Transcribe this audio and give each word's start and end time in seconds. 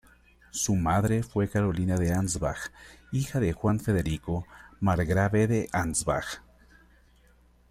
Su 0.49 0.73
madre 0.75 1.21
fue 1.21 1.47
Carolina 1.47 1.95
de 1.95 2.11
Ansbach, 2.11 2.71
hija 3.11 3.39
de 3.39 3.53
Juan 3.53 3.79
Federico, 3.79 4.47
margrave 4.79 5.45
de 5.45 5.69
Ansbach. 5.71 6.41